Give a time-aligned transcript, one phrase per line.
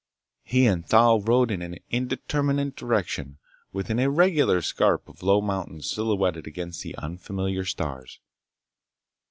[0.41, 3.37] He and Thal rode in an indeterminate direction
[3.71, 8.19] with an irregular scarp of low mountains silhouetted against the unfamiliar stars.